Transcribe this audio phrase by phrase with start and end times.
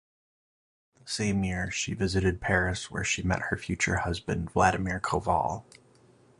[0.99, 5.63] The same year she visited Paris where she met her future husband Volodymyr Koval.